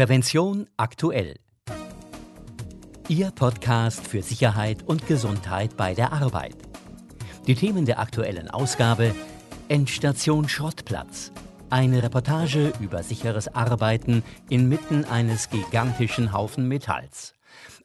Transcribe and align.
Prävention 0.00 0.66
aktuell. 0.78 1.34
Ihr 3.08 3.30
Podcast 3.32 4.08
für 4.08 4.22
Sicherheit 4.22 4.82
und 4.82 5.06
Gesundheit 5.06 5.76
bei 5.76 5.92
der 5.92 6.14
Arbeit. 6.14 6.56
Die 7.46 7.54
Themen 7.54 7.84
der 7.84 7.98
aktuellen 7.98 8.48
Ausgabe 8.48 9.14
Endstation 9.68 10.48
Schrottplatz. 10.48 11.32
Eine 11.68 12.02
Reportage 12.02 12.72
über 12.80 13.02
sicheres 13.02 13.54
Arbeiten 13.54 14.22
inmitten 14.48 15.04
eines 15.04 15.50
gigantischen 15.50 16.32
Haufen 16.32 16.66
Metalls. 16.66 17.34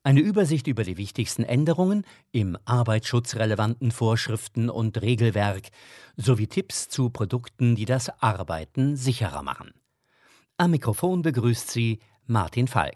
Eine 0.03 0.21
Übersicht 0.21 0.67
über 0.67 0.85
die 0.85 0.95
wichtigsten 0.95 1.43
Änderungen 1.43 2.05
im 2.31 2.57
arbeitsschutzrelevanten 2.63 3.91
Vorschriften 3.91 4.69
und 4.69 5.01
Regelwerk 5.01 5.67
sowie 6.15 6.47
Tipps 6.47 6.87
zu 6.87 7.09
Produkten, 7.09 7.75
die 7.75 7.83
das 7.83 8.07
Arbeiten 8.21 8.95
sicherer 8.95 9.43
machen. 9.43 9.73
Am 10.57 10.71
Mikrofon 10.71 11.21
begrüßt 11.21 11.69
Sie 11.69 11.99
Martin 12.27 12.69
Falk. 12.69 12.95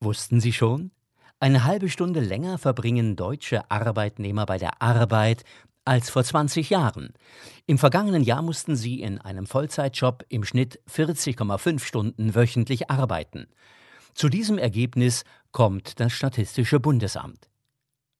Wussten 0.00 0.40
Sie 0.40 0.52
schon? 0.52 0.90
Eine 1.38 1.62
halbe 1.62 1.88
Stunde 1.88 2.18
länger 2.18 2.58
verbringen 2.58 3.14
deutsche 3.14 3.70
Arbeitnehmer 3.70 4.44
bei 4.44 4.58
der 4.58 4.82
Arbeit 4.82 5.44
als 5.84 6.10
vor 6.10 6.24
20 6.24 6.70
Jahren. 6.70 7.14
Im 7.66 7.78
vergangenen 7.78 8.24
Jahr 8.24 8.42
mussten 8.42 8.74
sie 8.74 9.00
in 9.00 9.20
einem 9.20 9.46
Vollzeitjob 9.46 10.24
im 10.28 10.42
Schnitt 10.42 10.80
40,5 10.90 11.78
Stunden 11.78 12.34
wöchentlich 12.34 12.90
arbeiten. 12.90 13.46
Zu 14.12 14.28
diesem 14.28 14.58
Ergebnis 14.58 15.22
kommt 15.52 16.00
das 16.00 16.12
Statistische 16.12 16.80
Bundesamt. 16.80 17.48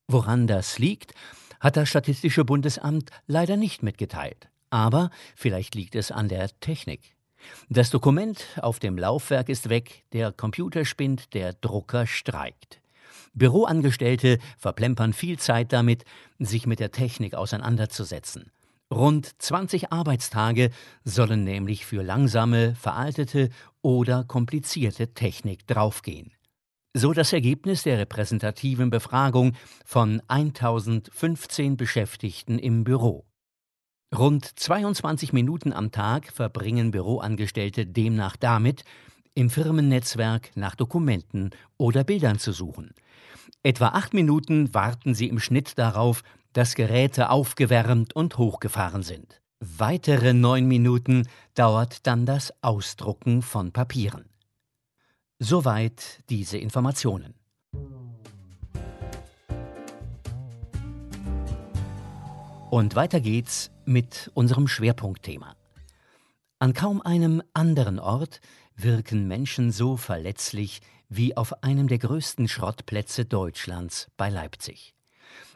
Woran 0.07 0.47
das 0.47 0.79
liegt, 0.79 1.15
hat 1.59 1.75
das 1.75 1.89
Statistische 1.89 2.45
Bundesamt 2.45 3.09
leider 3.27 3.57
nicht 3.57 3.83
mitgeteilt. 3.83 4.49
Aber 4.69 5.09
vielleicht 5.35 5.75
liegt 5.75 5.95
es 5.95 6.11
an 6.11 6.29
der 6.29 6.47
Technik. 6.61 7.18
Das 7.69 7.89
Dokument 7.89 8.45
auf 8.61 8.79
dem 8.79 8.97
Laufwerk 8.97 9.49
ist 9.49 9.69
weg, 9.69 10.03
der 10.13 10.31
Computer 10.31 10.85
spinnt, 10.85 11.33
der 11.33 11.53
Drucker 11.53 12.07
streikt. 12.07 12.81
Büroangestellte 13.33 14.39
verplempern 14.57 15.13
viel 15.13 15.37
Zeit 15.37 15.71
damit, 15.71 16.03
sich 16.39 16.65
mit 16.65 16.79
der 16.79 16.91
Technik 16.91 17.35
auseinanderzusetzen. 17.35 18.51
Rund 18.91 19.39
20 19.39 19.91
Arbeitstage 19.91 20.71
sollen 21.03 21.43
nämlich 21.43 21.85
für 21.85 22.01
langsame, 22.01 22.73
veraltete 22.75 23.49
oder 23.83 24.23
komplizierte 24.23 25.13
Technik 25.13 25.67
draufgehen. 25.67 26.31
So 26.95 27.13
das 27.13 27.31
Ergebnis 27.33 27.83
der 27.83 27.99
repräsentativen 27.99 28.89
Befragung 28.89 29.53
von 29.85 30.23
1015 30.27 31.77
Beschäftigten 31.77 32.57
im 32.57 32.83
Büro. 32.83 33.28
Rund 34.15 34.43
22 34.43 35.33
Minuten 35.33 35.71
am 35.71 35.91
Tag 35.91 36.31
verbringen 36.31 36.89
Büroangestellte 36.89 37.85
demnach 37.85 38.35
damit, 38.37 38.83
im 39.35 39.51
Firmennetzwerk 39.51 40.49
nach 40.55 40.73
Dokumenten 40.73 41.51
oder 41.77 42.03
Bildern 42.03 42.39
zu 42.39 42.51
suchen. 42.51 42.95
Etwa 43.61 43.89
acht 43.89 44.15
Minuten 44.15 44.73
warten 44.73 45.13
sie 45.13 45.27
im 45.27 45.39
Schnitt 45.39 45.77
darauf, 45.77 46.23
dass 46.53 46.73
Geräte 46.73 47.29
aufgewärmt 47.29 48.15
und 48.15 48.39
hochgefahren 48.39 49.03
sind. 49.03 49.41
Weitere 49.59 50.33
neun 50.33 50.67
Minuten 50.67 51.27
dauert 51.53 52.07
dann 52.07 52.25
das 52.25 52.51
Ausdrucken 52.63 53.43
von 53.43 53.71
Papieren. 53.71 54.25
Soweit 55.37 56.23
diese 56.29 56.57
Informationen. 56.57 57.35
Und 62.71 62.95
weiter 62.95 63.19
geht's 63.19 63.71
mit 63.89 64.29
unserem 64.35 64.67
Schwerpunktthema. 64.67 65.55
An 66.59 66.73
kaum 66.73 67.01
einem 67.01 67.41
anderen 67.53 67.99
Ort 67.99 68.39
wirken 68.75 69.27
Menschen 69.27 69.71
so 69.71 69.97
verletzlich 69.97 70.81
wie 71.09 71.35
auf 71.35 71.63
einem 71.63 71.87
der 71.87 71.97
größten 71.97 72.47
Schrottplätze 72.47 73.25
Deutschlands 73.25 74.07
bei 74.15 74.29
Leipzig. 74.29 74.93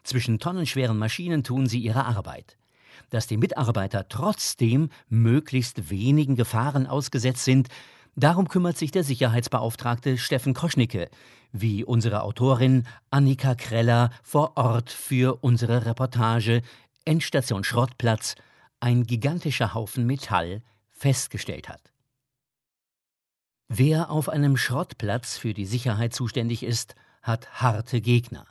Zwischen 0.04 0.40
tonnenschweren 0.40 0.98
Maschinen 0.98 1.44
tun 1.44 1.68
sie 1.68 1.80
ihre 1.80 2.06
Arbeit. 2.06 2.58
Dass 3.12 3.28
die 3.28 3.38
Mitarbeiter 3.38 4.08
trotzdem 4.10 4.90
möglichst 5.10 5.92
wenigen 5.92 6.36
Gefahren 6.36 6.88
ausgesetzt 6.88 7.46
sind, 7.46 7.68
darum 8.16 8.48
kümmert 8.48 8.78
sich 8.78 8.90
der 8.90 9.04
Sicherheitsbeauftragte 9.04 10.18
Steffen 10.18 10.56
Koschnicke, 10.56 11.10
wie 11.52 11.84
unsere 11.84 12.24
Autorin 12.24 12.86
Annika 13.12 13.54
Kreller 13.54 14.10
vor 14.24 14.58
Ort 14.58 14.90
für 14.90 15.44
unsere 15.44 15.86
Reportage 15.86 16.64
Endstation 17.06 17.64
Schrottplatz, 17.64 18.36
ein 18.80 19.04
gigantischer 19.04 19.74
Haufen 19.74 20.06
Metall, 20.06 20.62
festgestellt 20.92 21.70
hat. 21.70 21.92
Wer 23.68 24.12
auf 24.12 24.30
einem 24.30 24.56
Schrottplatz 24.56 25.38
für 25.38 25.54
die 25.54 25.66
Sicherheit 25.66 26.14
zuständig 26.14 26.64
ist, 26.64 26.96
hat 27.22 27.62
harte 27.62 28.02
Gegner. 28.02 28.46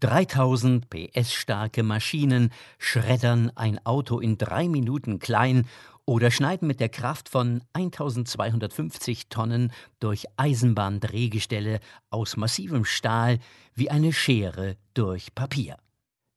3000 0.00 0.90
PS 0.90 1.32
starke 1.32 1.82
Maschinen 1.82 2.52
schreddern 2.78 3.50
ein 3.54 3.84
Auto 3.84 4.20
in 4.20 4.36
drei 4.36 4.68
Minuten 4.68 5.18
klein 5.18 5.66
oder 6.04 6.30
schneiden 6.30 6.68
mit 6.68 6.80
der 6.80 6.90
Kraft 6.90 7.28
von 7.28 7.62
1250 7.72 9.28
Tonnen 9.28 9.72
durch 9.98 10.26
Eisenbahndrehgestelle 10.36 11.80
aus 12.10 12.36
massivem 12.36 12.84
Stahl 12.84 13.38
wie 13.74 13.90
eine 13.90 14.12
Schere 14.12 14.76
durch 14.94 15.34
Papier. 15.34 15.78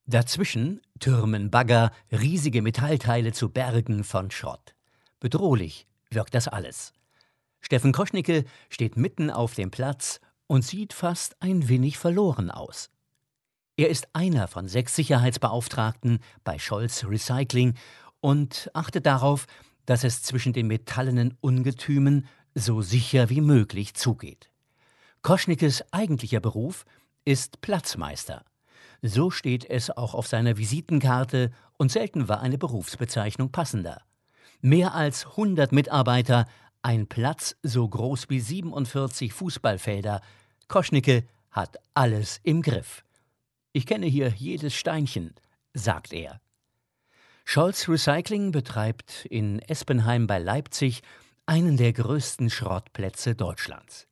Dazwischen 0.10 0.82
türmen 1.00 1.52
Bagger 1.52 1.92
riesige 2.12 2.64
Metallteile 2.64 3.32
zu 3.32 3.50
Bergen 3.50 4.04
von 4.04 4.32
Schrott. 4.32 4.74
Bedrohlich 5.20 5.86
wirkt 6.10 6.34
das 6.34 6.48
alles. 6.48 6.94
Steffen 7.62 7.92
Koschnicke 7.92 8.46
steht 8.72 8.98
mitten 8.98 9.30
auf 9.30 9.54
dem 9.54 9.70
Platz 9.70 10.20
und 10.48 10.66
sieht 10.66 10.94
fast 10.94 11.40
ein 11.44 11.70
wenig 11.70 12.00
verloren 12.00 12.50
aus. 12.50 12.90
Er 13.78 13.90
ist 13.90 14.08
einer 14.14 14.48
von 14.48 14.68
sechs 14.68 14.96
Sicherheitsbeauftragten 14.96 16.22
bei 16.44 16.58
Scholz 16.58 17.06
Recycling 17.06 17.76
und 18.20 18.72
achtet 18.74 19.06
darauf, 19.06 19.46
dass 19.86 20.04
es 20.04 20.24
zwischen 20.24 20.54
den 20.54 20.66
metallenen 20.66 21.38
Ungetümen 21.40 22.26
so 22.56 22.82
sicher 22.82 23.30
wie 23.30 23.42
möglich 23.42 23.94
zugeht. 23.94 24.50
Koschnickes 25.22 25.84
eigentlicher 25.94 26.40
Beruf 26.40 26.86
ist 27.26 27.62
Platzmeister. 27.62 28.44
So 29.02 29.32
steht 29.32 29.70
es 29.70 29.90
auch 29.90 30.14
auf 30.14 30.28
seiner 30.28 30.58
Visitenkarte 30.58 31.52
und 31.78 31.92
selten 31.92 32.28
war 32.28 32.42
eine 32.42 32.58
Berufsbezeichnung 32.58 33.52
passender. 33.52 34.02
Mehr 34.62 34.94
als 34.94 35.26
100 35.26 35.72
Mitarbeiter, 35.72 36.46
ein 36.82 37.08
Platz 37.08 37.56
so 37.64 37.88
groß 37.88 38.30
wie 38.30 38.40
47 38.40 39.32
Fußballfelder. 39.34 40.22
Koschnicke 40.68 41.24
hat 41.52 41.78
alles 41.94 42.42
im 42.44 42.62
Griff. 42.62 43.04
Ich 43.72 43.86
kenne 43.86 44.08
hier 44.08 44.34
jedes 44.36 44.74
Steinchen, 44.74 45.34
sagt 45.74 46.12
er. 46.12 46.42
Scholz 47.46 47.88
Recycling 47.88 48.52
betreibt 48.52 49.26
in 49.26 49.60
Espenheim 49.60 50.28
bei 50.28 50.40
Leipzig 50.40 51.02
einen 51.46 51.78
der 51.78 51.94
größten 51.94 52.50
Schrottplätze 52.50 53.34
Deutschlands. 53.36 54.09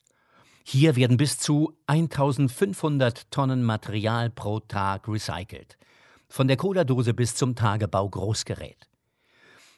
Hier 0.69 0.97
werden 0.97 1.15
bis 1.15 1.37
zu 1.37 1.77
1500 1.85 3.31
Tonnen 3.31 3.63
Material 3.63 4.29
pro 4.29 4.59
Tag 4.59 5.07
recycelt. 5.07 5.77
Von 6.27 6.49
der 6.49 6.57
Cola-Dose 6.57 7.13
bis 7.13 7.35
zum 7.35 7.55
Tagebau-Großgerät. 7.55 8.89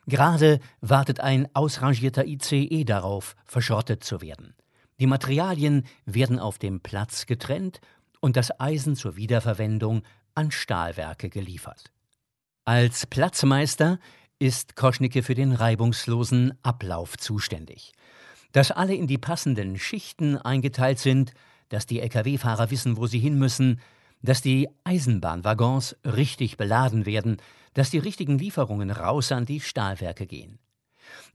Gerade 0.08 0.60
wartet 0.82 1.20
ein 1.20 1.48
ausrangierter 1.54 2.26
ICE 2.26 2.86
darauf, 2.86 3.36
verschrottet 3.46 4.04
zu 4.04 4.22
werden. 4.22 4.56
Die 5.00 5.06
Materialien 5.06 5.86
werden 6.06 6.40
auf 6.40 6.58
dem 6.58 6.80
Platz 6.80 7.28
getrennt 7.28 7.82
und 8.20 8.36
das 8.36 8.60
Eisen 8.60 8.96
zur 8.96 9.16
Wiederverwendung 9.16 10.02
an 10.34 10.50
Stahlwerke 10.50 11.30
geliefert. 11.30 11.92
Als 12.66 13.06
Platzmeister 13.06 14.00
ist 14.40 14.76
Koschnicke 14.76 15.22
für 15.22 15.36
den 15.36 15.52
reibungslosen 15.52 16.58
Ablauf 16.64 17.16
zuständig. 17.16 17.94
Dass 18.52 18.72
alle 18.72 18.96
in 18.96 19.08
die 19.08 19.18
passenden 19.18 19.78
Schichten 19.78 20.38
eingeteilt 20.38 21.00
sind, 21.00 21.34
dass 21.70 21.86
die 21.86 22.00
Lkw-Fahrer 22.00 22.72
wissen, 22.72 22.98
wo 22.98 23.08
sie 23.08 23.20
hin 23.20 23.38
müssen, 23.38 23.80
dass 24.22 24.42
die 24.42 24.68
Eisenbahnwaggons 24.84 25.96
richtig 26.04 26.58
beladen 26.58 27.06
werden, 27.06 27.38
dass 27.74 27.90
die 27.90 28.00
richtigen 28.00 28.38
Lieferungen 28.38 28.92
raus 28.92 29.32
an 29.32 29.46
die 29.46 29.62
Stahlwerke 29.62 30.26
gehen. 30.26 30.60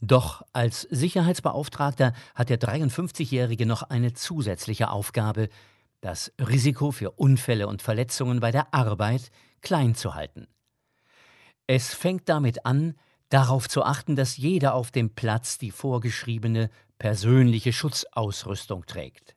Doch 0.01 0.43
als 0.53 0.83
Sicherheitsbeauftragter 0.83 2.13
hat 2.35 2.49
der 2.51 2.61
53-Jährige 2.61 3.67
noch 3.67 3.83
eine 3.83 4.13
zusätzliche 4.13 4.91
Aufgabe, 4.91 5.49
das 6.01 6.33
Risiko 6.39 6.91
für 6.91 7.13
Unfälle 7.13 7.67
und 7.67 7.81
Verletzungen 7.81 8.41
bei 8.41 8.51
der 8.51 8.75
Arbeit 8.75 9.31
klein 9.63 9.95
zu 9.95 10.15
halten. 10.15 10.47
Es 11.67 11.95
fängt 11.95 12.29
damit 12.29 12.67
an, 12.67 12.95
darauf 13.35 13.69
zu 13.69 13.83
achten, 13.83 14.15
dass 14.15 14.37
jeder 14.37 14.75
auf 14.75 14.93
dem 14.93 15.11
Platz 15.11 15.59
die 15.59 15.73
vorgeschriebene 15.73 16.71
persönliche 16.99 17.73
Schutzausrüstung 17.73 18.87
trägt. 18.87 19.35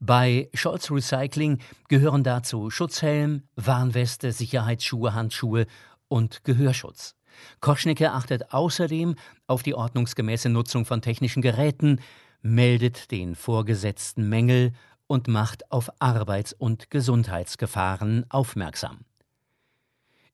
Bei 0.00 0.50
Scholz 0.52 0.90
Recycling 0.90 1.60
gehören 1.88 2.24
dazu 2.24 2.68
Schutzhelm, 2.68 3.44
Warnweste, 3.56 4.32
Sicherheitsschuhe, 4.32 5.14
Handschuhe 5.14 5.66
und 6.08 6.44
Gehörschutz. 6.44 7.16
Koschnicke 7.60 8.12
achtet 8.12 8.52
außerdem 8.52 9.14
auf 9.46 9.62
die 9.62 9.74
ordnungsgemäße 9.74 10.50
Nutzung 10.50 10.84
von 10.84 11.00
technischen 11.00 11.40
Geräten, 11.40 12.00
meldet 12.42 13.10
den 13.10 13.34
Vorgesetzten 13.34 14.28
Mängel 14.28 14.72
und 15.06 15.26
macht 15.26 15.72
auf 15.72 15.88
Arbeits- 16.00 16.52
und 16.52 16.90
Gesundheitsgefahren 16.90 18.26
aufmerksam. 18.28 19.06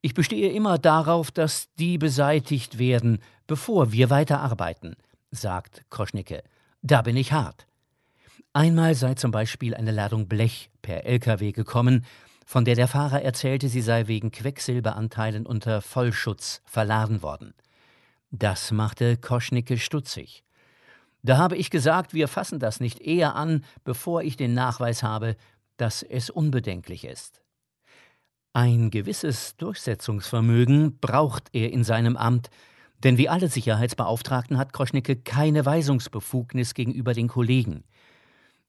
Ich 0.02 0.14
bestehe 0.14 0.50
immer 0.52 0.78
darauf, 0.78 1.30
dass 1.30 1.72
die 1.74 1.98
beseitigt 1.98 2.78
werden, 2.78 3.18
bevor 3.46 3.92
wir 3.92 4.10
weiterarbeiten, 4.10 4.96
sagt 5.30 5.84
Koschnicke. 5.90 6.42
Da 6.82 7.02
bin 7.02 7.16
ich 7.16 7.32
hart. 7.32 7.66
Einmal 8.52 8.94
sei 8.94 9.14
zum 9.14 9.32
Beispiel 9.32 9.74
eine 9.74 9.90
Ladung 9.90 10.28
Blech 10.28 10.70
per 10.80 11.04
LKW 11.04 11.52
gekommen, 11.52 12.04
von 12.46 12.64
der 12.64 12.76
der 12.76 12.88
Fahrer 12.88 13.22
erzählte, 13.22 13.68
sie 13.68 13.82
sei 13.82 14.06
wegen 14.06 14.30
Quecksilberanteilen 14.30 15.46
unter 15.46 15.82
Vollschutz 15.82 16.62
verladen 16.64 17.22
worden. 17.22 17.54
Das 18.30 18.70
machte 18.70 19.16
Koschnicke 19.16 19.78
stutzig. 19.78 20.44
Da 21.22 21.38
habe 21.38 21.56
ich 21.56 21.70
gesagt, 21.70 22.14
wir 22.14 22.28
fassen 22.28 22.60
das 22.60 22.78
nicht 22.78 23.00
eher 23.00 23.34
an, 23.34 23.64
bevor 23.82 24.22
ich 24.22 24.36
den 24.36 24.54
Nachweis 24.54 25.02
habe, 25.02 25.36
dass 25.76 26.04
es 26.04 26.30
unbedenklich 26.30 27.04
ist. 27.04 27.42
Ein 28.56 28.88
gewisses 28.88 29.54
Durchsetzungsvermögen 29.58 30.98
braucht 30.98 31.50
er 31.52 31.70
in 31.74 31.84
seinem 31.84 32.16
Amt, 32.16 32.48
denn 33.04 33.18
wie 33.18 33.28
alle 33.28 33.48
Sicherheitsbeauftragten 33.48 34.56
hat 34.56 34.72
Koschnicke 34.72 35.14
keine 35.14 35.66
Weisungsbefugnis 35.66 36.72
gegenüber 36.72 37.12
den 37.12 37.28
Kollegen. 37.28 37.84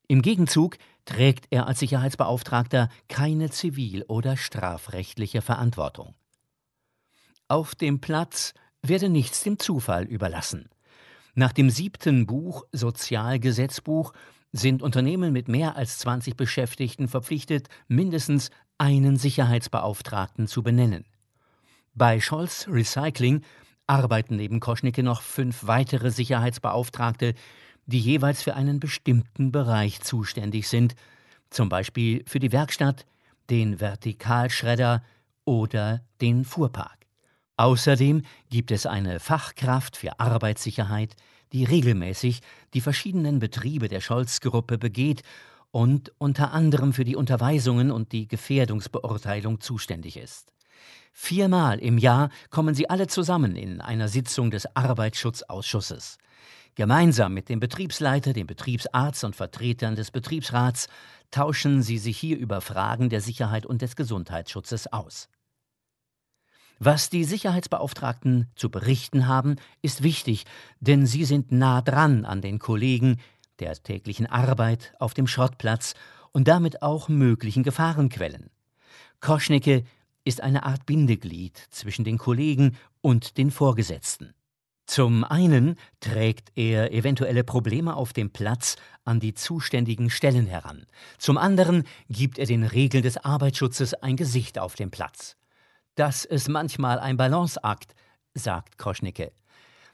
Im 0.10 0.22
Gegenzug 0.22 0.78
trägt 1.06 1.46
er 1.52 1.68
als 1.68 1.80
Sicherheitsbeauftragter 1.80 2.90
keine 3.08 3.50
zivil- 3.50 4.04
oder 4.10 4.36
strafrechtliche 4.36 5.42
Verantwortung. 5.42 6.16
Auf 7.48 7.74
dem 7.74 8.02
Platz 8.02 8.56
werde 8.82 9.08
nichts 9.08 9.44
dem 9.44 9.58
Zufall 9.58 10.04
überlassen. 10.04 10.68
Nach 11.34 11.54
dem 11.54 11.70
siebten 11.70 12.28
Buch 12.28 12.66
Sozialgesetzbuch 12.74 14.12
sind 14.52 14.82
Unternehmen 14.82 15.32
mit 15.32 15.48
mehr 15.48 15.78
als 15.78 16.00
20 16.00 16.36
Beschäftigten 16.36 17.08
verpflichtet, 17.08 17.70
mindestens 17.88 18.50
einen 18.78 19.18
Sicherheitsbeauftragten 19.18 20.48
zu 20.48 20.64
benennen. 20.64 21.06
Bei 21.94 22.20
Scholz 22.20 22.68
Recycling 22.70 23.42
arbeiten 23.88 24.36
neben 24.36 24.60
Koschnicke 24.60 25.04
noch 25.04 25.22
fünf 25.22 25.66
weitere 25.66 26.12
Sicherheitsbeauftragte, 26.12 27.34
die 27.86 28.00
jeweils 28.00 28.44
für 28.44 28.56
einen 28.56 28.80
bestimmten 28.80 29.52
Bereich 29.52 30.02
zuständig 30.02 30.68
sind, 30.68 30.96
zum 31.50 31.70
Beispiel 31.70 32.24
für 32.28 32.40
die 32.40 32.52
Werkstatt, 32.52 33.06
den 33.50 33.80
Vertikalschredder 33.80 35.04
oder 35.46 36.02
den 36.20 36.44
Fuhrpark. 36.44 36.98
Außerdem 37.56 38.22
gibt 38.50 38.72
es 38.72 38.86
eine 38.86 39.20
Fachkraft 39.20 39.98
für 39.98 40.20
Arbeitssicherheit, 40.20 41.16
die 41.54 41.64
regelmäßig 41.64 42.42
die 42.74 42.82
verschiedenen 42.82 43.40
Betriebe 43.40 43.88
der 43.88 44.02
Scholz-Gruppe 44.02 44.78
begeht 44.78 45.24
und 45.72 46.12
unter 46.18 46.54
anderem 46.54 46.94
für 46.94 47.06
die 47.06 47.16
Unterweisungen 47.16 47.92
und 47.92 48.12
die 48.12 48.28
Gefährdungsbeurteilung 48.28 49.62
zuständig 49.62 50.18
ist. 50.18 50.54
Viermal 51.12 51.80
im 51.80 51.98
Jahr 51.98 52.30
kommen 52.50 52.76
sie 52.76 52.90
alle 52.90 53.08
zusammen 53.08 53.56
in 53.56 53.82
einer 53.82 54.08
Sitzung 54.08 54.52
des 54.52 54.76
Arbeitsschutzausschusses. 54.76 56.18
Gemeinsam 56.76 57.34
mit 57.34 57.50
dem 57.50 57.60
Betriebsleiter, 57.60 58.34
dem 58.34 58.46
Betriebsarzt 58.46 59.24
und 59.24 59.36
Vertretern 59.36 59.96
des 59.96 60.12
Betriebsrats 60.12 60.88
tauschen 61.32 61.82
sie 61.82 61.98
sich 61.98 62.20
hier 62.20 62.38
über 62.38 62.62
Fragen 62.62 63.10
der 63.10 63.22
Sicherheit 63.22 63.66
und 63.66 63.82
des 63.82 63.96
Gesundheitsschutzes 63.96 64.94
aus. 64.94 65.28
Was 66.80 67.10
die 67.10 67.24
Sicherheitsbeauftragten 67.24 68.52
zu 68.56 68.70
berichten 68.70 69.28
haben, 69.28 69.56
ist 69.82 70.04
wichtig, 70.04 70.46
denn 70.80 71.08
sie 71.08 71.26
sind 71.26 71.52
nah 71.52 71.82
dran 71.82 72.24
an 72.26 72.42
den 72.42 72.60
Kollegen, 72.60 73.18
der 73.60 73.74
täglichen 73.82 74.26
Arbeit 74.26 74.94
auf 75.00 75.14
dem 75.14 75.28
Schrottplatz 75.28 75.94
und 76.32 76.48
damit 76.48 76.82
auch 76.82 77.10
möglichen 77.10 77.64
Gefahrenquellen. 77.64 78.50
Koschnicke 79.20 79.84
ist 80.24 80.42
eine 80.42 80.64
Art 80.64 80.86
Bindeglied 80.86 81.58
zwischen 81.70 82.04
den 82.04 82.18
Kollegen 82.18 82.78
und 83.02 83.38
den 83.38 83.50
Vorgesetzten. 83.50 84.34
Zum 84.86 85.26
einen 85.26 85.76
trägt 86.00 86.52
er 86.56 86.94
eventuelle 86.94 87.44
Probleme 87.44 87.96
auf 87.96 88.14
dem 88.14 88.30
Platz 88.30 88.78
an 89.04 89.20
die 89.20 89.34
zuständigen 89.34 90.10
Stellen 90.10 90.48
heran. 90.48 90.86
Zum 91.18 91.38
anderen 91.38 91.84
gibt 92.10 92.40
er 92.40 92.46
den 92.46 92.64
Regeln 92.64 93.04
des 93.04 93.18
Arbeitsschutzes 93.18 93.94
ein 93.96 94.16
Gesicht 94.16 94.58
auf 94.58 94.76
dem 94.76 94.90
Platz. 94.90 95.36
Das 95.96 96.24
ist 96.24 96.48
manchmal 96.48 97.00
ein 97.00 97.18
Balanceakt, 97.18 97.96
sagt 98.34 98.78
Koschnicke. 98.78 99.34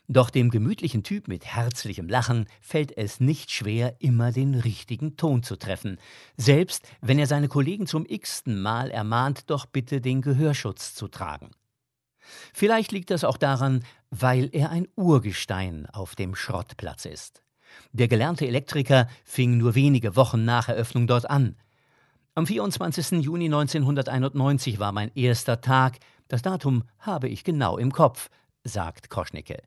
Doch 0.09 0.29
dem 0.29 0.49
gemütlichen 0.49 1.03
Typ 1.03 1.29
mit 1.29 1.45
herzlichem 1.45 2.09
Lachen 2.09 2.47
fällt 2.59 2.97
es 2.97 3.21
nicht 3.21 3.51
schwer, 3.51 3.95
immer 3.99 4.33
den 4.33 4.53
richtigen 4.53 5.15
Ton 5.15 5.43
zu 5.43 5.55
treffen, 5.55 5.97
selbst 6.35 6.85
wenn 7.01 7.19
er 7.19 7.27
seine 7.27 7.47
Kollegen 7.47 7.87
zum 7.87 8.05
x-ten 8.05 8.61
Mal 8.61 8.91
ermahnt, 8.91 9.49
doch 9.49 9.65
bitte 9.65 10.01
den 10.01 10.21
Gehörschutz 10.21 10.93
zu 10.93 11.07
tragen. 11.07 11.51
Vielleicht 12.53 12.91
liegt 12.91 13.11
das 13.11 13.23
auch 13.23 13.37
daran, 13.37 13.83
weil 14.09 14.49
er 14.51 14.71
ein 14.71 14.87
Urgestein 14.95 15.87
auf 15.87 16.15
dem 16.15 16.35
Schrottplatz 16.35 17.05
ist. 17.05 17.41
Der 17.91 18.07
gelernte 18.07 18.45
Elektriker 18.45 19.07
fing 19.23 19.57
nur 19.57 19.73
wenige 19.73 20.15
Wochen 20.15 20.45
nach 20.45 20.67
Eröffnung 20.67 21.07
dort 21.07 21.29
an. 21.29 21.55
Am 22.35 22.45
24. 22.45 23.23
Juni 23.23 23.45
1991 23.45 24.79
war 24.79 24.91
mein 24.91 25.11
erster 25.15 25.61
Tag. 25.61 25.99
Das 26.27 26.41
Datum 26.41 26.83
habe 26.99 27.29
ich 27.29 27.43
genau 27.43 27.77
im 27.77 27.91
Kopf, 27.91 28.29
sagt 28.63 29.09
Koschnicke. 29.09 29.61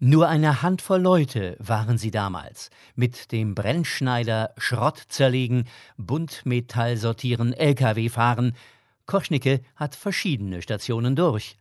Nur 0.00 0.28
eine 0.28 0.62
Handvoll 0.62 1.00
Leute 1.00 1.56
waren 1.58 1.98
sie 1.98 2.10
damals. 2.10 2.70
Mit 2.94 3.32
dem 3.32 3.54
Brennschneider 3.54 4.52
Schrott 4.56 5.02
zerlegen, 5.08 5.68
Buntmetall 5.96 6.96
sortieren, 6.96 7.52
LKW 7.52 8.08
fahren. 8.08 8.54
Koschnicke 9.06 9.60
hat 9.76 9.96
verschiedene 9.96 10.62
Stationen 10.62 11.16
durch. 11.16 11.56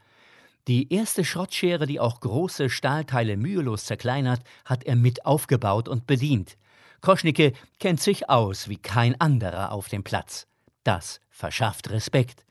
Die 0.67 0.93
erste 0.93 1.23
Schrottschere, 1.23 1.87
die 1.87 1.99
auch 1.99 2.19
große 2.19 2.69
Stahlteile 2.69 3.37
mühelos 3.37 3.85
zerkleinert, 3.85 4.41
hat 4.65 4.83
er 4.83 4.97
mit 4.97 5.25
aufgebaut 5.25 5.87
und 5.87 6.07
bedient. 6.07 6.57
Koschnicke 7.01 7.53
kennt 7.79 8.01
sich 8.01 8.29
aus 8.29 8.67
wie 8.67 8.77
kein 8.77 9.19
anderer 9.21 9.71
auf 9.71 9.87
dem 9.87 10.03
Platz. 10.03 10.45
Das 10.83 11.21
verschafft 11.29 11.89
Respekt. 11.89 12.45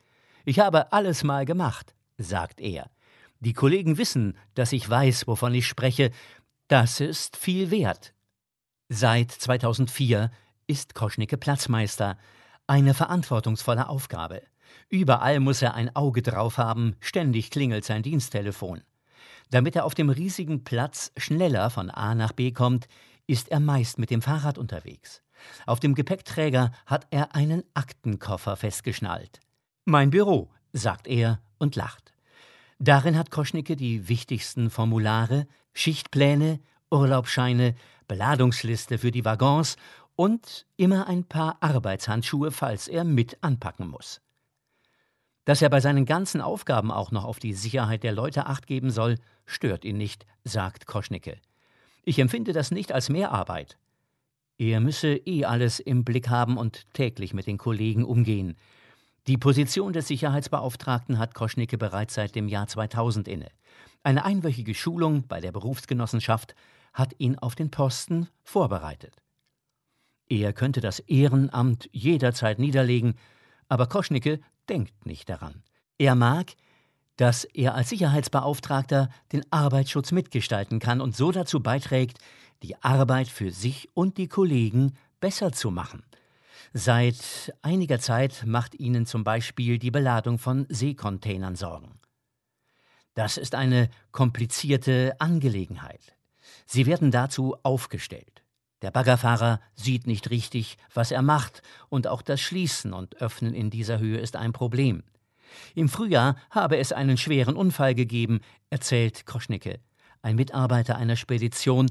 Ich 0.45 0.59
habe 0.59 0.91
alles 0.91 1.23
mal 1.23 1.45
gemacht, 1.45 1.93
sagt 2.17 2.59
er. 2.59 2.89
Die 3.39 3.53
Kollegen 3.53 3.97
wissen, 3.97 4.37
dass 4.55 4.71
ich 4.71 4.89
weiß, 4.89 5.27
wovon 5.27 5.53
ich 5.53 5.67
spreche. 5.67 6.11
Das 6.67 6.99
ist 6.99 7.37
viel 7.37 7.71
wert. 7.71 8.13
Seit 8.89 9.31
2004 9.31 10.31
ist 10.65 10.95
Koschnicke 10.95 11.37
Platzmeister. 11.37 12.17
Eine 12.65 12.93
verantwortungsvolle 12.93 13.89
Aufgabe. 13.89 14.41
Überall 14.89 15.39
muss 15.39 15.61
er 15.61 15.75
ein 15.75 15.95
Auge 15.95 16.21
drauf 16.21 16.57
haben, 16.57 16.95
ständig 16.99 17.51
klingelt 17.51 17.85
sein 17.85 18.03
Diensttelefon. 18.03 18.81
Damit 19.49 19.75
er 19.75 19.85
auf 19.85 19.95
dem 19.95 20.09
riesigen 20.09 20.63
Platz 20.63 21.11
schneller 21.17 21.69
von 21.69 21.89
A 21.89 22.15
nach 22.15 22.33
B 22.33 22.51
kommt, 22.51 22.87
ist 23.27 23.49
er 23.49 23.59
meist 23.59 23.97
mit 23.97 24.09
dem 24.09 24.21
Fahrrad 24.21 24.57
unterwegs. 24.57 25.21
Auf 25.65 25.79
dem 25.79 25.95
Gepäckträger 25.95 26.71
hat 26.85 27.07
er 27.11 27.35
einen 27.35 27.63
Aktenkoffer 27.73 28.55
festgeschnallt. 28.55 29.39
Mein 29.85 30.09
Büro, 30.09 30.49
sagt 30.73 31.07
er 31.07 31.39
und 31.57 31.75
lacht. 31.75 32.13
Darin 32.79 33.17
hat 33.17 33.31
Koschnicke 33.31 33.75
die 33.75 34.07
wichtigsten 34.07 34.69
Formulare, 34.69 35.47
Schichtpläne, 35.73 36.59
Urlaubsscheine, 36.91 37.75
Beladungsliste 38.07 38.97
für 38.97 39.11
die 39.11 39.25
Waggons 39.25 39.77
und 40.15 40.65
immer 40.77 41.07
ein 41.07 41.23
paar 41.23 41.57
Arbeitshandschuhe, 41.61 42.51
falls 42.51 42.87
er 42.87 43.03
mit 43.03 43.37
anpacken 43.41 43.87
muss. 43.87 44.21
Dass 45.45 45.61
er 45.61 45.69
bei 45.69 45.79
seinen 45.79 46.05
ganzen 46.05 46.41
Aufgaben 46.41 46.91
auch 46.91 47.11
noch 47.11 47.23
auf 47.23 47.39
die 47.39 47.53
Sicherheit 47.53 48.03
der 48.03 48.11
Leute 48.11 48.45
acht 48.47 48.67
geben 48.67 48.91
soll, 48.91 49.15
stört 49.45 49.85
ihn 49.85 49.97
nicht, 49.97 50.25
sagt 50.43 50.85
Koschnicke. 50.85 51.37
Ich 52.03 52.19
empfinde 52.19 52.53
das 52.53 52.71
nicht 52.71 52.91
als 52.91 53.09
Mehrarbeit. 53.09 53.77
Er 54.57 54.79
müsse 54.79 55.15
eh 55.15 55.45
alles 55.45 55.79
im 55.79 56.03
Blick 56.03 56.29
haben 56.29 56.57
und 56.57 56.91
täglich 56.93 57.33
mit 57.33 57.47
den 57.47 57.57
Kollegen 57.57 58.03
umgehen. 58.03 58.55
Die 59.27 59.37
Position 59.37 59.91
des 59.91 60.07
Sicherheitsbeauftragten 60.07 61.19
hat 61.19 61.33
Koschnicke 61.33 61.77
bereits 61.77 62.13
seit 62.13 62.33
dem 62.33 62.47
Jahr 62.47 62.67
2000 62.67 63.27
inne. 63.27 63.49
Eine 64.01 64.23
einwöchige 64.23 64.73
Schulung 64.73 65.27
bei 65.27 65.41
der 65.41 65.51
Berufsgenossenschaft 65.51 66.55
hat 66.93 67.13
ihn 67.17 67.37
auf 67.37 67.53
den 67.53 67.69
Posten 67.69 68.29
vorbereitet. 68.45 69.17
Er 70.29 70.53
könnte 70.53 70.79
das 70.79 70.99
Ehrenamt 70.99 71.89
jederzeit 71.91 72.57
niederlegen, 72.57 73.15
aber 73.67 73.87
Koschnicke 73.87 74.39
denkt 74.69 75.05
nicht 75.05 75.27
daran. 75.27 75.61
Er 75.97 76.15
mag, 76.15 76.53
dass 77.17 77.43
er 77.43 77.75
als 77.75 77.89
Sicherheitsbeauftragter 77.89 79.09
den 79.33 79.43
Arbeitsschutz 79.51 80.13
mitgestalten 80.13 80.79
kann 80.79 81.01
und 81.01 81.17
so 81.17 81.33
dazu 81.33 81.59
beiträgt, 81.61 82.19
die 82.63 82.81
Arbeit 82.81 83.27
für 83.27 83.51
sich 83.51 83.89
und 83.93 84.17
die 84.17 84.29
Kollegen 84.29 84.93
besser 85.19 85.51
zu 85.51 85.69
machen. 85.69 86.03
Seit 86.73 87.53
einiger 87.61 87.99
Zeit 87.99 88.43
macht 88.45 88.75
ihnen 88.75 89.05
zum 89.05 89.23
Beispiel 89.23 89.79
die 89.79 89.91
Beladung 89.91 90.37
von 90.37 90.65
Seekontainern 90.69 91.55
Sorgen. 91.55 91.99
Das 93.13 93.37
ist 93.37 93.55
eine 93.55 93.89
komplizierte 94.11 95.15
Angelegenheit. 95.19 96.15
Sie 96.65 96.85
werden 96.85 97.11
dazu 97.11 97.55
aufgestellt. 97.63 98.43
Der 98.83 98.91
Baggerfahrer 98.91 99.59
sieht 99.73 100.05
nicht 100.05 100.29
richtig, 100.29 100.77
was 100.93 101.11
er 101.11 101.23
macht, 101.23 101.63
und 101.89 102.07
auch 102.07 102.21
das 102.21 102.39
Schließen 102.39 102.93
und 102.93 103.15
Öffnen 103.21 103.55
in 103.55 103.71
dieser 103.71 103.97
Höhe 103.97 104.19
ist 104.19 104.35
ein 104.35 104.53
Problem. 104.53 105.03
Im 105.73 105.89
Frühjahr 105.89 106.35
habe 106.51 106.77
es 106.77 106.91
einen 106.91 107.17
schweren 107.17 107.55
Unfall 107.55 107.95
gegeben, 107.95 108.41
erzählt 108.69 109.25
Koschnicke. 109.25 109.79
Ein 110.21 110.35
Mitarbeiter 110.35 110.97
einer 110.97 111.15
Spedition 111.15 111.89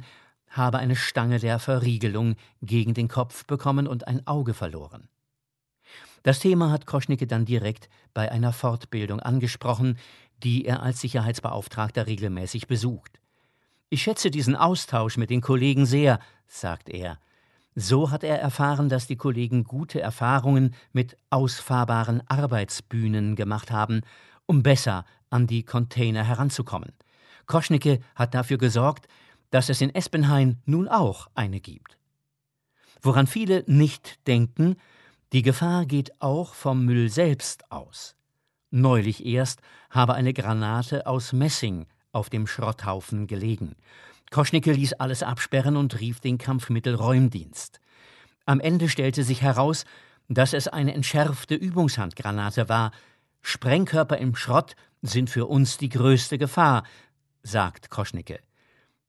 habe 0.48 0.78
eine 0.78 0.96
Stange 0.96 1.38
der 1.38 1.58
Verriegelung 1.58 2.36
gegen 2.62 2.94
den 2.94 3.08
Kopf 3.08 3.44
bekommen 3.46 3.86
und 3.86 4.06
ein 4.08 4.26
Auge 4.26 4.54
verloren. 4.54 5.08
Das 6.22 6.40
Thema 6.40 6.70
hat 6.70 6.86
Koschnicke 6.86 7.26
dann 7.26 7.44
direkt 7.44 7.88
bei 8.12 8.32
einer 8.32 8.52
Fortbildung 8.52 9.20
angesprochen, 9.20 9.98
die 10.42 10.64
er 10.64 10.82
als 10.82 11.00
Sicherheitsbeauftragter 11.00 12.06
regelmäßig 12.06 12.66
besucht. 12.66 13.20
Ich 13.88 14.02
schätze 14.02 14.30
diesen 14.30 14.56
Austausch 14.56 15.16
mit 15.16 15.30
den 15.30 15.40
Kollegen 15.40 15.86
sehr, 15.86 16.18
sagt 16.48 16.88
er. 16.88 17.18
So 17.76 18.10
hat 18.10 18.24
er 18.24 18.40
erfahren, 18.40 18.88
dass 18.88 19.06
die 19.06 19.16
Kollegen 19.16 19.64
gute 19.64 20.00
Erfahrungen 20.00 20.74
mit 20.92 21.16
ausfahrbaren 21.30 22.22
Arbeitsbühnen 22.26 23.36
gemacht 23.36 23.70
haben, 23.70 24.00
um 24.46 24.62
besser 24.62 25.04
an 25.30 25.46
die 25.46 25.62
Container 25.62 26.24
heranzukommen. 26.24 26.92
Koschnicke 27.46 28.00
hat 28.14 28.34
dafür 28.34 28.58
gesorgt, 28.58 29.06
dass 29.56 29.70
es 29.70 29.80
in 29.80 29.94
Espenhain 29.94 30.58
nun 30.66 30.86
auch 30.86 31.28
eine 31.34 31.60
gibt. 31.60 31.96
Woran 33.00 33.26
viele 33.26 33.64
nicht 33.66 34.18
denken, 34.26 34.76
die 35.32 35.40
Gefahr 35.40 35.86
geht 35.86 36.20
auch 36.20 36.52
vom 36.52 36.84
Müll 36.84 37.08
selbst 37.08 37.72
aus. 37.72 38.16
Neulich 38.70 39.24
erst 39.24 39.60
habe 39.88 40.12
eine 40.12 40.34
Granate 40.34 41.06
aus 41.06 41.32
Messing 41.32 41.86
auf 42.12 42.28
dem 42.28 42.46
Schrotthaufen 42.46 43.26
gelegen. 43.26 43.76
Koschnicke 44.30 44.74
ließ 44.74 44.92
alles 44.92 45.22
absperren 45.22 45.78
und 45.78 46.00
rief 46.00 46.20
den 46.20 46.36
Kampfmittelräumdienst. 46.36 47.80
Am 48.44 48.60
Ende 48.60 48.90
stellte 48.90 49.24
sich 49.24 49.40
heraus, 49.40 49.86
dass 50.28 50.52
es 50.52 50.68
eine 50.68 50.92
entschärfte 50.92 51.54
Übungshandgranate 51.54 52.68
war. 52.68 52.90
Sprengkörper 53.40 54.18
im 54.18 54.36
Schrott 54.36 54.76
sind 55.00 55.30
für 55.30 55.46
uns 55.46 55.78
die 55.78 55.88
größte 55.88 56.36
Gefahr, 56.36 56.82
sagt 57.42 57.88
Koschnicke. 57.88 58.38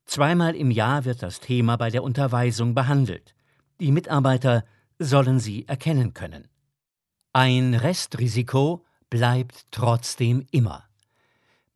Zweimal 0.08 0.56
im 0.56 0.70
Jahr 0.70 1.04
wird 1.04 1.22
das 1.22 1.38
Thema 1.38 1.76
bei 1.76 1.90
der 1.90 2.02
Unterweisung 2.02 2.74
behandelt. 2.74 3.34
Die 3.78 3.92
Mitarbeiter 3.92 4.64
sollen 4.98 5.38
sie 5.38 5.68
erkennen 5.68 6.14
können. 6.14 6.48
Ein 7.34 7.74
Restrisiko 7.74 8.86
bleibt 9.10 9.66
trotzdem 9.70 10.46
immer. 10.50 10.88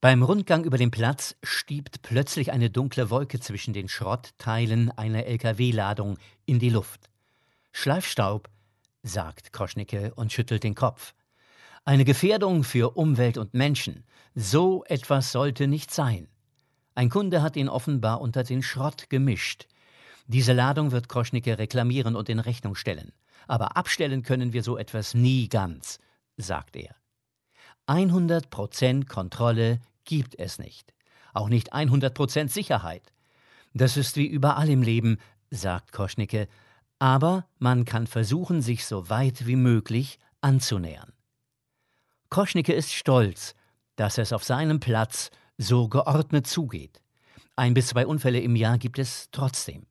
Beim 0.00 0.22
Rundgang 0.22 0.64
über 0.64 0.78
den 0.78 0.90
Platz 0.90 1.36
stiebt 1.42 2.00
plötzlich 2.00 2.52
eine 2.52 2.70
dunkle 2.70 3.10
Wolke 3.10 3.38
zwischen 3.38 3.74
den 3.74 3.90
Schrottteilen 3.90 4.90
einer 4.92 5.26
LKW-Ladung 5.26 6.16
in 6.46 6.58
die 6.58 6.70
Luft. 6.70 7.10
Schleifstaub, 7.70 8.48
sagt 9.02 9.52
Koschnicke 9.52 10.14
und 10.14 10.32
schüttelt 10.32 10.64
den 10.64 10.74
Kopf. 10.74 11.12
Eine 11.84 12.06
Gefährdung 12.06 12.64
für 12.64 12.96
Umwelt 12.96 13.36
und 13.36 13.52
Menschen. 13.52 14.04
So 14.34 14.84
etwas 14.86 15.32
sollte 15.32 15.68
nicht 15.68 15.90
sein. 15.90 16.28
Ein 16.94 17.10
Kunde 17.10 17.42
hat 17.42 17.56
ihn 17.56 17.68
offenbar 17.68 18.20
unter 18.20 18.44
den 18.44 18.62
Schrott 18.62 19.08
gemischt. 19.08 19.66
Diese 20.26 20.52
Ladung 20.52 20.92
wird 20.92 21.08
Koschnicke 21.08 21.58
reklamieren 21.58 22.16
und 22.16 22.28
in 22.28 22.38
Rechnung 22.38 22.74
stellen. 22.74 23.12
Aber 23.48 23.76
abstellen 23.76 24.22
können 24.22 24.52
wir 24.52 24.62
so 24.62 24.76
etwas 24.76 25.14
nie 25.14 25.48
ganz, 25.48 25.98
sagt 26.36 26.76
er. 26.76 26.94
100% 27.88 29.06
Kontrolle 29.08 29.80
gibt 30.04 30.38
es 30.38 30.58
nicht. 30.58 30.94
Auch 31.32 31.48
nicht 31.48 31.74
100% 31.74 32.48
Sicherheit. 32.48 33.12
Das 33.74 33.96
ist 33.96 34.16
wie 34.16 34.26
überall 34.26 34.68
im 34.68 34.82
Leben, 34.82 35.18
sagt 35.50 35.92
Koschnicke, 35.92 36.46
aber 36.98 37.46
man 37.58 37.84
kann 37.84 38.06
versuchen, 38.06 38.62
sich 38.62 38.86
so 38.86 39.08
weit 39.08 39.46
wie 39.46 39.56
möglich 39.56 40.18
anzunähern. 40.40 41.12
Koschnicke 42.28 42.72
ist 42.72 42.92
stolz, 42.92 43.54
dass 43.96 44.18
es 44.18 44.32
auf 44.32 44.44
seinem 44.44 44.78
Platz 44.78 45.30
so 45.62 45.88
geordnet 45.88 46.46
zugeht. 46.46 47.00
Ein 47.56 47.74
bis 47.74 47.88
zwei 47.88 48.06
Unfälle 48.06 48.40
im 48.40 48.56
Jahr 48.56 48.78
gibt 48.78 48.98
es 48.98 49.28
trotzdem. 49.30 49.86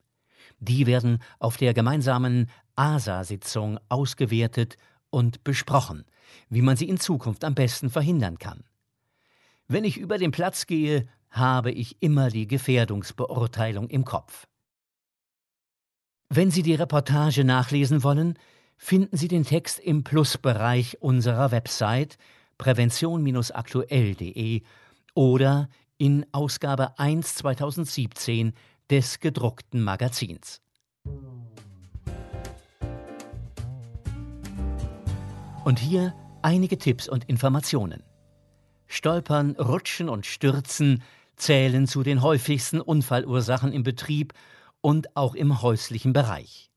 Die 0.59 0.85
werden 0.85 1.19
auf 1.39 1.57
der 1.57 1.73
gemeinsamen 1.73 2.49
ASA-Sitzung 2.75 3.79
ausgewertet 3.89 4.77
und 5.09 5.43
besprochen, 5.43 6.05
wie 6.49 6.61
man 6.61 6.77
sie 6.77 6.87
in 6.87 6.99
Zukunft 6.99 7.43
am 7.43 7.55
besten 7.55 7.89
verhindern 7.89 8.37
kann. 8.37 8.63
Wenn 9.67 9.83
ich 9.83 9.97
über 9.97 10.17
den 10.17 10.31
Platz 10.31 10.67
gehe, 10.67 11.07
habe 11.29 11.71
ich 11.71 12.01
immer 12.01 12.29
die 12.29 12.47
Gefährdungsbeurteilung 12.47 13.89
im 13.89 14.05
Kopf. 14.05 14.47
Wenn 16.29 16.51
Sie 16.51 16.63
die 16.63 16.75
Reportage 16.75 17.43
nachlesen 17.43 18.03
wollen, 18.03 18.39
finden 18.77 19.17
Sie 19.17 19.27
den 19.27 19.45
Text 19.45 19.79
im 19.79 20.03
Plusbereich 20.03 21.01
unserer 21.01 21.51
Website 21.51 22.17
prävention-aktuell.de 22.57 24.61
oder 25.13 25.69
in 25.97 26.25
Ausgabe 26.31 26.97
1 26.97 27.35
2017 27.35 28.53
des 28.89 29.19
gedruckten 29.19 29.83
Magazins. 29.83 30.61
Und 35.63 35.79
hier 35.79 36.13
einige 36.41 36.77
Tipps 36.77 37.07
und 37.07 37.25
Informationen. 37.25 38.03
Stolpern, 38.87 39.55
Rutschen 39.57 40.09
und 40.09 40.25
Stürzen 40.25 41.03
zählen 41.35 41.87
zu 41.87 42.03
den 42.03 42.21
häufigsten 42.21 42.81
Unfallursachen 42.81 43.71
im 43.71 43.83
Betrieb 43.83 44.33
und 44.81 45.15
auch 45.15 45.35
im 45.35 45.61
häuslichen 45.61 46.13
Bereich. 46.13 46.69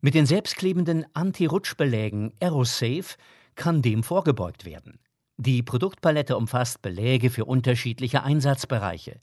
Mit 0.00 0.14
den 0.14 0.26
selbstklebenden 0.26 1.06
Anti-Rutschbelägen 1.14 2.32
Aerosafe 2.40 3.16
kann 3.54 3.82
dem 3.82 4.02
vorgebeugt 4.02 4.64
werden. 4.64 4.98
Die 5.44 5.64
Produktpalette 5.64 6.36
umfasst 6.36 6.82
Beläge 6.82 7.28
für 7.28 7.46
unterschiedliche 7.46 8.22
Einsatzbereiche. 8.22 9.20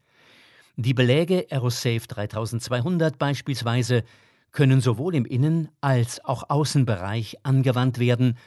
Die 0.76 0.94
Beläge 0.94 1.48
Aerosafe 1.50 2.08
3200 2.10 3.18
beispielsweise 3.18 4.04
können 4.52 4.82
sowohl 4.82 5.16
im 5.16 5.24
Innen- 5.24 5.70
als 5.80 6.26
auch 6.26 6.50
Außenbereich 6.50 7.38
angewandt 7.44 8.00
werden 8.00 8.38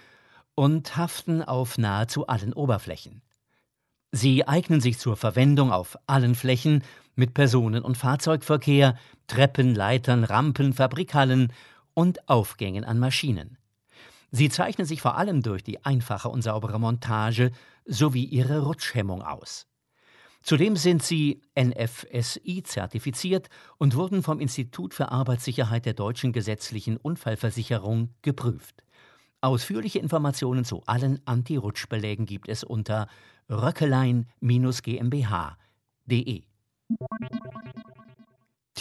und 0.54 0.98
haften 0.98 1.42
auf 1.42 1.78
nahezu 1.78 2.26
allen 2.26 2.52
Oberflächen. 2.52 3.22
Sie 4.10 4.46
eignen 4.46 4.82
sich 4.82 4.98
zur 4.98 5.16
Verwendung 5.16 5.72
auf 5.72 5.96
allen 6.06 6.34
Flächen 6.34 6.82
mit 7.14 7.32
Personen- 7.32 7.84
und 7.84 7.96
Fahrzeugverkehr, 7.96 8.98
Treppen, 9.28 9.74
Leitern, 9.74 10.24
Rampen, 10.24 10.74
Fabrikhallen 10.74 11.50
und 11.94 12.28
Aufgängen 12.28 12.84
an 12.84 12.98
Maschinen. 12.98 13.56
Sie 14.34 14.48
zeichnen 14.48 14.86
sich 14.86 15.02
vor 15.02 15.18
allem 15.18 15.42
durch 15.42 15.62
die 15.62 15.84
einfache 15.84 16.30
und 16.30 16.40
saubere 16.40 16.80
Montage 16.80 17.50
sowie 17.84 18.24
ihre 18.24 18.62
Rutschhemmung 18.62 19.20
aus. 19.22 19.66
Zudem 20.42 20.74
sind 20.74 21.02
sie 21.02 21.42
NFSI 21.56 22.62
zertifiziert 22.64 23.50
und 23.76 23.94
wurden 23.94 24.22
vom 24.22 24.40
Institut 24.40 24.94
für 24.94 25.12
Arbeitssicherheit 25.12 25.84
der 25.84 25.92
deutschen 25.92 26.32
gesetzlichen 26.32 26.96
Unfallversicherung 26.96 28.14
geprüft. 28.22 28.82
Ausführliche 29.42 29.98
Informationen 29.98 30.64
zu 30.64 30.82
allen 30.86 31.20
Anti-Rutschbelägen 31.26 32.24
gibt 32.24 32.48
es 32.48 32.64
unter 32.64 33.08
röckelein-gmbh.de. 33.50 36.42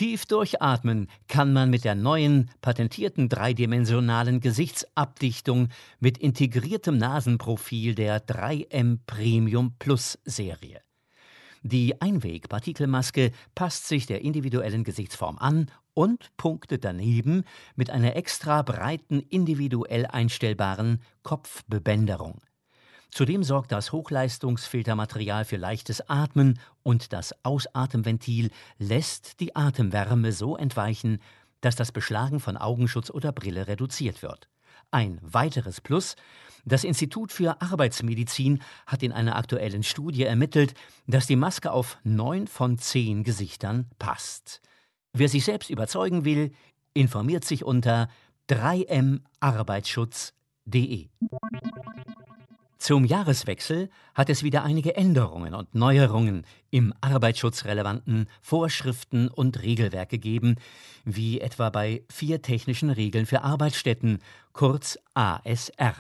Tief 0.02 0.26
durchatmen 0.26 1.10
kann 1.28 1.54
man 1.54 1.70
mit 1.70 1.84
der 1.84 1.94
neuen, 1.94 2.50
patentierten 2.62 3.30
dreidimensionalen 3.30 4.40
Gesichtsabdichtung 4.40 5.68
mit 6.00 6.18
integriertem 6.18 6.98
Nasenprofil 6.98 7.94
der 7.94 8.26
3M 8.26 8.98
Premium 9.06 9.76
Plus 9.78 10.18
Serie. 10.26 10.82
Die 11.62 12.02
Einwegpartikelmaske 12.02 13.32
passt 13.54 13.88
sich 13.88 14.08
der 14.08 14.22
individuellen 14.22 14.84
Gesichtsform 14.84 15.38
an 15.38 15.70
und 15.94 16.36
punktet 16.36 16.84
daneben 16.84 17.44
mit 17.76 17.92
einer 17.92 18.16
extra 18.16 18.64
breiten, 18.64 19.20
individuell 19.20 20.08
einstellbaren 20.08 21.04
Kopfbebänderung. 21.22 22.42
Zudem 23.12 23.44
sorgt 23.44 23.72
das 23.74 23.92
Hochleistungsfiltermaterial 23.92 25.44
für 25.44 25.58
leichtes 25.58 26.08
Atmen 26.10 26.58
und 26.82 27.12
das 27.12 27.36
Ausatemventil 27.44 28.52
lässt 28.78 29.42
die 29.42 29.54
Atemwärme 29.54 30.32
so 30.32 30.56
entweichen, 30.56 31.22
dass 31.60 31.76
das 31.76 31.92
Beschlagen 31.92 32.40
von 32.40 32.56
Augenschutz 32.56 33.10
oder 33.10 33.34
Brille 33.34 33.68
reduziert 33.68 34.24
wird. 34.24 34.48
Ein 34.92 35.20
weiteres 35.22 35.82
Plus, 35.82 36.16
das 36.64 36.86
Institut 36.86 37.34
für 37.34 37.62
Arbeitsmedizin 37.62 38.62
hat 38.88 39.04
in 39.04 39.12
einer 39.12 39.36
aktuellen 39.36 39.84
Studie 39.84 40.24
ermittelt, 40.24 40.74
dass 41.06 41.28
die 41.28 41.36
Maske 41.36 41.70
auf 41.72 41.98
neun 42.04 42.48
von 42.48 42.78
zehn 42.78 43.26
Gesichtern 43.26 43.90
passt. 44.00 44.62
Wer 45.12 45.28
sich 45.28 45.44
selbst 45.44 45.70
überzeugen 45.70 46.24
will, 46.24 46.54
informiert 46.94 47.44
sich 47.44 47.66
unter 47.66 48.08
3marbeitsschutz.de. 48.48 51.10
Zum 52.82 53.06
Jahreswechsel 53.06 53.92
hat 54.16 54.32
es 54.32 54.42
wieder 54.42 54.64
einige 54.64 54.96
Änderungen 54.96 55.54
und 55.54 55.76
Neuerungen 55.76 56.48
im 56.72 56.96
arbeitsschutzrelevanten 57.00 58.28
Vorschriften 58.42 59.28
und 59.28 59.62
Regelwerk 59.62 60.10
gegeben, 60.10 60.56
wie 61.06 61.42
etwa 61.42 61.70
bei 61.70 62.04
vier 62.12 62.42
technischen 62.42 62.90
Regeln 62.90 63.28
für 63.28 63.44
Arbeitsstätten, 63.44 64.18
kurz 64.52 64.98
ASR. 65.14 65.94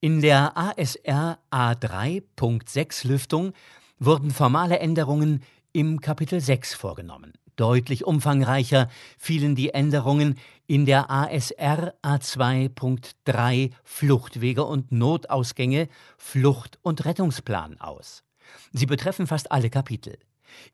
In 0.00 0.22
der 0.22 0.56
ASR 0.56 1.40
A3.6 1.50 3.06
Lüftung 3.06 3.52
wurden 3.98 4.30
formale 4.30 4.78
Änderungen 4.78 5.42
im 5.72 6.00
Kapitel 6.00 6.40
6 6.40 6.72
vorgenommen. 6.72 7.34
Deutlich 7.56 8.04
umfangreicher 8.04 8.88
fielen 9.18 9.54
die 9.54 9.74
Änderungen 9.74 10.38
in 10.66 10.84
der 10.84 11.10
ASR 11.10 11.94
A2.3 12.02 13.70
Fluchtwege 13.82 14.64
und 14.64 14.92
Notausgänge 14.92 15.88
Flucht- 16.18 16.78
und 16.82 17.06
Rettungsplan 17.06 17.80
aus. 17.80 18.22
Sie 18.72 18.86
betreffen 18.86 19.26
fast 19.26 19.52
alle 19.52 19.70
Kapitel. 19.70 20.18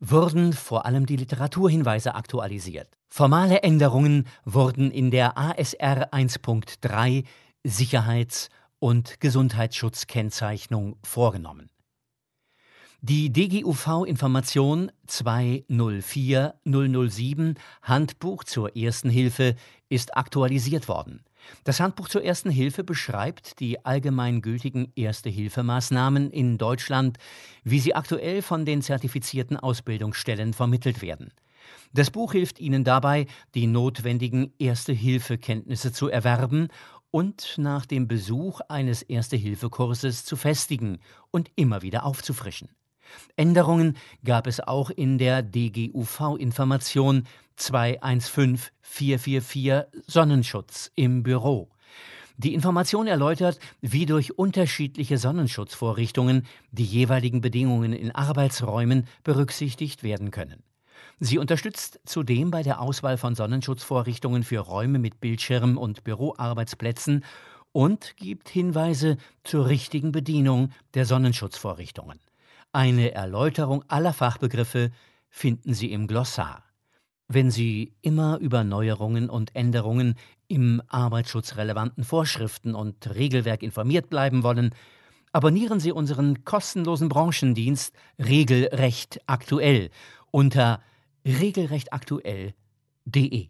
wurden 0.00 0.52
vor 0.52 0.84
allem 0.84 1.06
die 1.06 1.16
Literaturhinweise 1.16 2.14
aktualisiert. 2.14 2.88
Formale 3.08 3.62
Änderungen 3.62 4.26
wurden 4.44 4.90
in 4.90 5.10
der 5.10 5.38
ASR 5.38 6.12
1.3 6.12 7.24
Sicherheits- 7.64 8.50
und 8.78 9.20
Gesundheitsschutzkennzeichnung 9.20 10.96
vorgenommen. 11.02 11.70
Die 13.02 13.30
DGUV-Information 13.32 14.90
204007 15.06 17.54
Handbuch 17.82 18.42
zur 18.42 18.74
Ersten 18.74 19.10
Hilfe 19.10 19.54
ist 19.88 20.16
aktualisiert 20.16 20.88
worden. 20.88 21.22
Das 21.62 21.78
Handbuch 21.78 22.08
zur 22.08 22.24
Ersten 22.24 22.50
Hilfe 22.50 22.82
beschreibt 22.82 23.60
die 23.60 23.84
allgemeingültigen 23.84 24.90
Erste-Hilfemaßnahmen 24.96 26.30
in 26.30 26.58
Deutschland, 26.58 27.18
wie 27.62 27.80
sie 27.80 27.94
aktuell 27.94 28.42
von 28.42 28.64
den 28.64 28.82
zertifizierten 28.82 29.56
Ausbildungsstellen 29.56 30.54
vermittelt 30.54 31.02
werden. 31.02 31.32
Das 31.92 32.10
Buch 32.10 32.32
hilft 32.32 32.60
Ihnen 32.60 32.84
dabei, 32.84 33.26
die 33.54 33.66
notwendigen 33.66 34.52
Erste-Hilfe-Kenntnisse 34.58 35.92
zu 35.92 36.08
erwerben 36.08 36.68
und 37.16 37.56
nach 37.56 37.86
dem 37.86 38.08
Besuch 38.08 38.60
eines 38.68 39.00
Erste-Hilfe-Kurses 39.00 40.26
zu 40.26 40.36
festigen 40.36 40.98
und 41.30 41.50
immer 41.56 41.80
wieder 41.80 42.04
aufzufrischen. 42.04 42.68
Änderungen 43.36 43.96
gab 44.22 44.46
es 44.46 44.60
auch 44.60 44.90
in 44.90 45.16
der 45.16 45.42
DGUV-Information 45.42 47.26
215444 47.56 49.84
Sonnenschutz 50.06 50.92
im 50.94 51.22
Büro. 51.22 51.70
Die 52.36 52.52
Information 52.52 53.06
erläutert, 53.06 53.60
wie 53.80 54.04
durch 54.04 54.38
unterschiedliche 54.38 55.16
Sonnenschutzvorrichtungen 55.16 56.46
die 56.70 56.84
jeweiligen 56.84 57.40
Bedingungen 57.40 57.94
in 57.94 58.14
Arbeitsräumen 58.14 59.06
berücksichtigt 59.24 60.02
werden 60.02 60.30
können. 60.30 60.65
Sie 61.18 61.38
unterstützt 61.38 61.98
zudem 62.04 62.50
bei 62.50 62.62
der 62.62 62.78
Auswahl 62.78 63.16
von 63.16 63.34
Sonnenschutzvorrichtungen 63.34 64.42
für 64.42 64.60
Räume 64.60 64.98
mit 64.98 65.18
Bildschirm 65.18 65.78
und 65.78 66.04
Büroarbeitsplätzen 66.04 67.24
und 67.72 68.18
gibt 68.18 68.50
Hinweise 68.50 69.16
zur 69.42 69.66
richtigen 69.66 70.12
Bedienung 70.12 70.72
der 70.92 71.06
Sonnenschutzvorrichtungen. 71.06 72.20
Eine 72.72 73.12
Erläuterung 73.12 73.82
aller 73.88 74.12
Fachbegriffe 74.12 74.90
finden 75.30 75.72
Sie 75.72 75.90
im 75.90 76.06
Glossar. 76.06 76.64
Wenn 77.28 77.50
Sie 77.50 77.94
immer 78.02 78.36
über 78.38 78.62
Neuerungen 78.62 79.30
und 79.30 79.56
Änderungen 79.56 80.16
im 80.48 80.82
arbeitsschutzrelevanten 80.86 82.04
Vorschriften 82.04 82.74
und 82.74 83.14
Regelwerk 83.14 83.62
informiert 83.62 84.10
bleiben 84.10 84.42
wollen, 84.42 84.74
abonnieren 85.32 85.80
Sie 85.80 85.92
unseren 85.92 86.44
kostenlosen 86.44 87.08
Branchendienst 87.08 87.94
Regelrecht 88.18 89.18
aktuell 89.26 89.88
unter 90.30 90.82
regelrechtaktuell.de. 91.26 93.48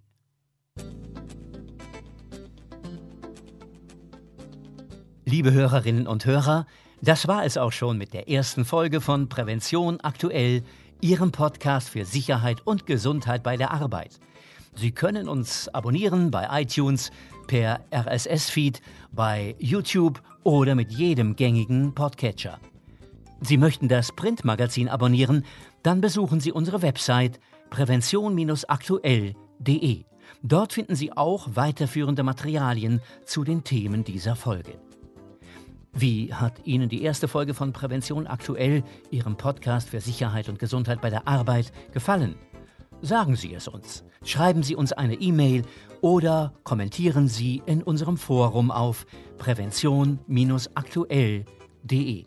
Liebe 5.26 5.52
Hörerinnen 5.52 6.06
und 6.06 6.24
Hörer, 6.24 6.66
das 7.02 7.28
war 7.28 7.44
es 7.44 7.58
auch 7.58 7.72
schon 7.72 7.98
mit 7.98 8.14
der 8.14 8.30
ersten 8.30 8.64
Folge 8.64 9.02
von 9.02 9.28
Prävention 9.28 10.00
aktuell, 10.00 10.62
Ihrem 11.02 11.32
Podcast 11.32 11.90
für 11.90 12.06
Sicherheit 12.06 12.66
und 12.66 12.86
Gesundheit 12.86 13.42
bei 13.42 13.58
der 13.58 13.72
Arbeit. 13.72 14.20
Sie 14.74 14.92
können 14.92 15.28
uns 15.28 15.68
abonnieren 15.68 16.30
bei 16.30 16.62
iTunes, 16.62 17.10
per 17.46 17.84
RSS-Feed, 17.92 18.80
bei 19.12 19.54
YouTube 19.58 20.22
oder 20.44 20.74
mit 20.74 20.92
jedem 20.92 21.36
gängigen 21.36 21.94
Podcatcher. 21.94 22.58
Sie 23.42 23.58
möchten 23.58 23.88
das 23.88 24.12
Printmagazin 24.12 24.88
abonnieren, 24.88 25.44
dann 25.82 26.00
besuchen 26.00 26.40
Sie 26.40 26.52
unsere 26.52 26.80
Website 26.80 27.38
prävention-aktuell.de. 27.70 30.04
Dort 30.42 30.72
finden 30.72 30.94
Sie 30.94 31.12
auch 31.12 31.48
weiterführende 31.54 32.22
Materialien 32.22 33.00
zu 33.24 33.44
den 33.44 33.64
Themen 33.64 34.04
dieser 34.04 34.36
Folge. 34.36 34.78
Wie 35.92 36.34
hat 36.34 36.66
Ihnen 36.66 36.90
die 36.90 37.02
erste 37.02 37.26
Folge 37.26 37.54
von 37.54 37.72
Prävention 37.72 38.26
aktuell, 38.26 38.84
Ihrem 39.10 39.36
Podcast 39.36 39.88
für 39.88 40.00
Sicherheit 40.00 40.50
und 40.50 40.58
Gesundheit 40.58 41.00
bei 41.00 41.08
der 41.08 41.26
Arbeit, 41.26 41.72
gefallen? 41.92 42.34
Sagen 43.00 43.34
Sie 43.34 43.54
es 43.54 43.66
uns. 43.66 44.04
Schreiben 44.22 44.62
Sie 44.62 44.76
uns 44.76 44.92
eine 44.92 45.14
E-Mail 45.14 45.62
oder 46.02 46.52
kommentieren 46.64 47.28
Sie 47.28 47.62
in 47.64 47.82
unserem 47.82 48.18
Forum 48.18 48.70
auf 48.70 49.06
prävention-aktuell.de. 49.38 52.26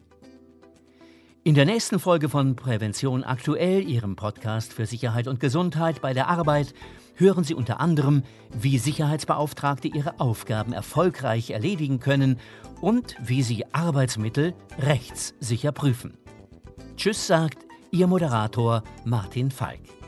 In 1.45 1.55
der 1.55 1.65
nächsten 1.65 1.99
Folge 1.99 2.27
von 2.27 2.57
Prävention 2.57 3.23
aktuell, 3.23 3.87
Ihrem 3.87 4.17
Podcast 4.17 4.73
für 4.73 4.85
Sicherheit 4.85 5.25
und 5.27 5.39
Gesundheit 5.39 6.01
bei 6.01 6.13
der 6.13 6.27
Arbeit, 6.27 6.73
hören 7.15 7.45
Sie 7.45 7.53
unter 7.53 7.79
anderem, 7.79 8.23
wie 8.51 8.77
Sicherheitsbeauftragte 8.77 9.87
ihre 9.87 10.19
Aufgaben 10.19 10.73
erfolgreich 10.73 11.51
erledigen 11.51 12.01
können 12.01 12.39
und 12.81 13.15
wie 13.23 13.41
sie 13.41 13.63
Arbeitsmittel 13.73 14.53
rechtssicher 14.79 15.71
prüfen. 15.71 16.17
Tschüss 16.97 17.27
sagt 17.27 17.65
Ihr 17.91 18.07
Moderator 18.07 18.83
Martin 19.05 19.49
Falk. 19.49 19.98